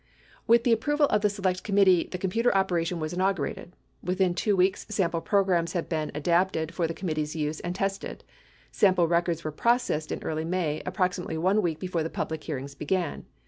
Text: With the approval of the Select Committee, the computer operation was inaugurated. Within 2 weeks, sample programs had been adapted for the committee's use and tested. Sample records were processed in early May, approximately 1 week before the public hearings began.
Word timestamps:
With 0.47 0.63
the 0.63 0.71
approval 0.73 1.05
of 1.11 1.21
the 1.21 1.29
Select 1.29 1.63
Committee, 1.63 2.07
the 2.11 2.17
computer 2.17 2.51
operation 2.57 2.99
was 2.99 3.13
inaugurated. 3.13 3.73
Within 4.03 4.33
2 4.33 4.55
weeks, 4.55 4.87
sample 4.89 5.21
programs 5.21 5.73
had 5.73 5.87
been 5.89 6.11
adapted 6.15 6.73
for 6.73 6.87
the 6.87 6.95
committee's 6.95 7.35
use 7.35 7.59
and 7.59 7.75
tested. 7.75 8.23
Sample 8.71 9.07
records 9.07 9.43
were 9.43 9.51
processed 9.51 10.11
in 10.11 10.23
early 10.23 10.43
May, 10.43 10.81
approximately 10.87 11.37
1 11.37 11.61
week 11.61 11.77
before 11.79 12.01
the 12.01 12.09
public 12.09 12.43
hearings 12.43 12.73
began. 12.73 13.27